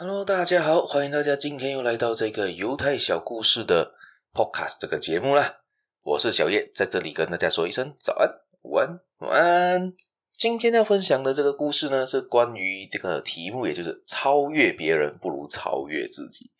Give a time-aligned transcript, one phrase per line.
[0.00, 3.94] Hello，大家好，欢迎大家今天又来到这个犹太小故事的
[4.32, 5.62] Podcast 这个节目啦。
[6.04, 8.30] 我是小叶，在这里跟大家说一声早安、
[8.62, 9.92] 午安、晚安。
[10.36, 16.52] 今天要分享的这个故事呢，是关于这个题目，也就是超越别人不如超越自己。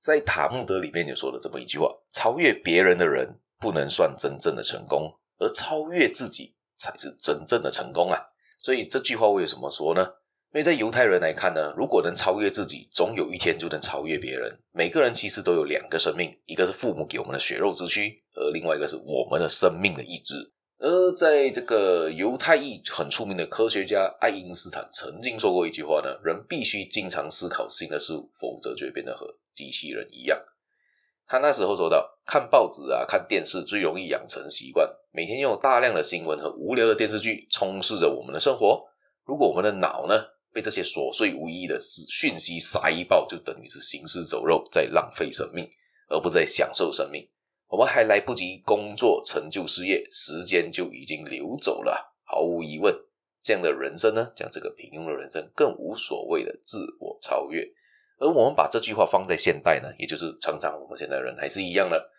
[0.00, 8.18] 在塔木德里面就说了这么一句话：超越别人的人不能算真正的成功，而超越自己才是真正的成功啊。
[8.62, 10.14] 所以这句话为什么说呢？
[10.50, 14.60] 因为在犹太人来看呢，如果能超越自己，总有一天就能超越别人。
[14.72, 20.52] 每个人其实都有两个生命，一个是父母给我们的血肉之躯，而另外一个是我们的生命的意志。
[20.78, 30.40] 而在这个犹太裔很出名的科学家爱因斯坦曾经说过一句话呢：人必须经常思考新的事物，否则就会变得和机器人一样。
[31.26, 38.86] 他那时候说到，看报纸啊，看电视最容易养成习惯，每天用大量的新闻和无聊的电视剧充斥着我们的生活。
[39.24, 40.14] 如果我们的脑呢，
[40.58, 41.78] 被这些琐碎无意义的
[42.10, 45.70] 讯息塞爆，就等于是行尸走肉，在浪费生命，
[46.08, 47.24] 而不是在享受生命。
[47.68, 52.12] 我们还来不及工作、成就事业，时间就已经流走了。
[52.24, 52.92] 毫无疑问，
[53.40, 57.64] 这样的人生呢，将这个平庸的人生更无所谓的自我超越。
[58.18, 62.10] 而我们把这句话放在现代呢，也就是常常我们现在人还是一样的，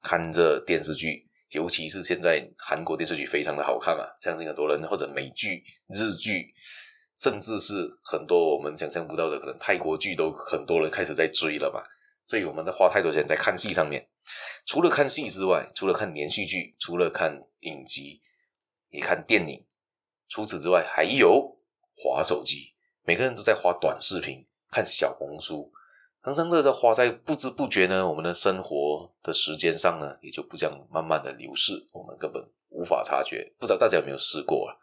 [0.00, 6.54] 看着电视剧，尤其是现在韩国电视剧非常的好看嘛，相信很多人或者美剧、日剧。
[7.18, 11.82] 甚至是很多我们想象不到的，可能泰国剧都很多人开始在追了嘛。
[12.26, 14.08] 所以我们在花太多钱在看戏上面。
[14.66, 18.20] 除了看戏之外，除了看连续剧，除了看影集，
[18.90, 19.64] 也看电影。
[20.28, 21.56] 除此之外，还有
[21.96, 22.74] 滑手机。
[23.02, 25.72] 每个人都在划短视频，看小红书，
[26.22, 33.54] 常常都在花在不知不觉呢，我们的生活的时间上呢，也就不这样慢慢的流逝，我们根本无法察觉。
[33.58, 34.76] 不知道大家有没有试过啊？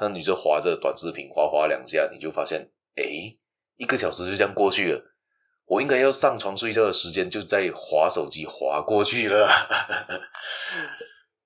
[0.00, 3.04] 那你就滑着短视频，滑滑两下，你就发现，哎，
[3.76, 5.14] 一个小时就这样过去了。
[5.66, 9.48] 我应该要上床睡觉的时间，就在滑手机滑过去了。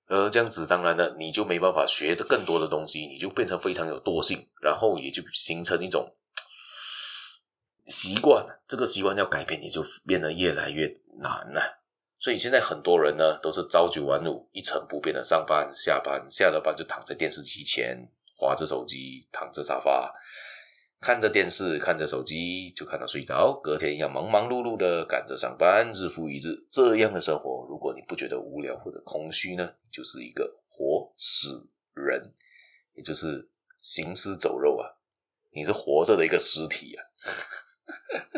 [0.07, 6.15] 而这样子，当然了，你就没办法学的更多的东西，你就变成非常有惰性，然后也就形成一种
[7.87, 8.47] 习惯。
[8.69, 10.87] 这个习惯要改变，也就变得越来越
[11.19, 11.83] 难了。
[12.19, 18.11] 所以现在很多人呢，都是朝九晚五，一成不变的上班、下班，下了班就躺在电视机前。
[18.35, 20.13] 滑着手机，躺着沙发，
[21.01, 23.53] 看着电视，看着手机，就看到睡着。
[23.63, 32.35] 隔天要忙忙碌碌的赶着上班，日复一日，这样的生活，如果你不觉得无聊或者空虚呢，就是一个活死人，
[32.95, 34.99] 也就是行尸走肉啊！
[35.53, 37.05] 你是活着的一个尸体啊！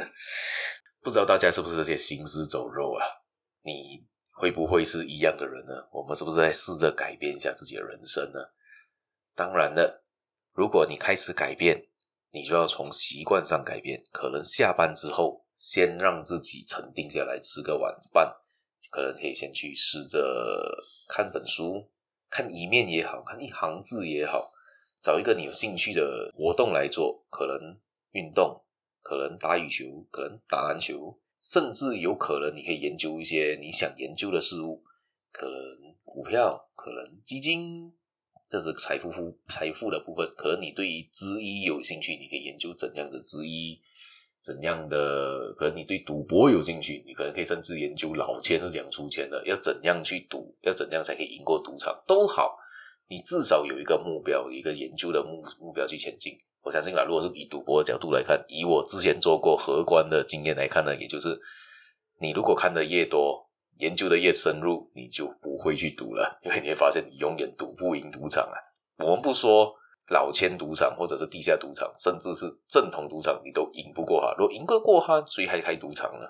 [1.01, 3.07] 不知道大家是不是这些行尸走肉啊？
[3.63, 5.89] 你会不会是一样的人呢？
[5.93, 8.41] 我们是不是在试着改变一下自己的人生呢？
[9.37, 10.03] 当然了，
[10.55, 11.87] 如果你开始改变，
[12.33, 14.03] 你就要从习惯上改变。
[14.11, 18.35] 可能下班之后，先让自己沉定下来，吃个晚饭，
[18.91, 20.75] 可能可以先去试着
[21.07, 21.91] 看本书，
[22.31, 24.55] 看一面也好，看一行字也好，
[25.03, 27.27] 找一个你有兴趣的活动来做。
[27.29, 27.79] 可能
[28.13, 28.65] 运动，
[29.03, 34.83] 可能打羽球，可能打篮球，甚至有可能你可以研究一些你想研究的事物，
[35.31, 37.93] 可能股票，可能基金。
[38.49, 43.81] 这是财富富财富的部分，可能你对于资医有兴趣，你可以研究怎样的之一，
[44.41, 52.57] 怎样的，可能你对赌博有兴趣，你可能可以甚至研究老千是怎样出钱的，要怎样去赌，要怎样才可以赢过赌场，都好，
[53.09, 56.39] 你至少有一个目标，一个研究的目目标去前进。
[56.63, 61.41] 我相信啦，如果是以赌博的角度来看，以我之前做过荷官的经验来看呢，也就是
[62.21, 63.46] 你如果看的越多。
[63.79, 68.57] 研究的越深入，你就不会去赌了， 因为你会发现你永远赌不赢赌场啊。
[68.99, 69.75] 我们不说
[70.09, 74.33] 老千赌场或者是地下赌场，甚至是正统赌场，你都赢不过他。
[74.39, 76.27] 如果赢不过他，谁还开赌场呢？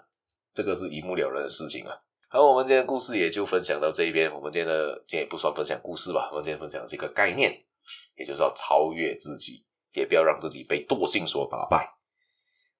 [0.53, 1.95] 这个是一目了然的事情啊。
[2.29, 4.33] 好，我们今天故事也就分享到这一边。
[4.35, 7.57] 我们今天的今天也不算分享故事吧，我们今天分享这个概念，
[8.17, 11.95] 也就是要超越自己，也不要让自己被惰性所打败。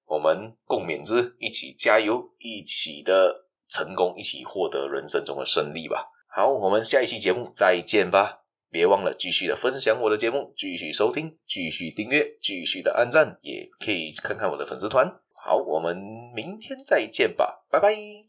[0.05, 3.46] 我们共勉之，一起加油，一起的。
[3.69, 6.11] 成功，一起获得人生中的胜利吧！
[6.27, 8.43] 好，我们下一期节目再见吧！
[8.69, 15.19] 别忘了继续的分享我的节目，继续收听，继续订阅，继续的按赞，也可以看看我的粉丝团。
[15.33, 15.95] 好，我们
[16.35, 18.25] 明天再见吧，拜拜。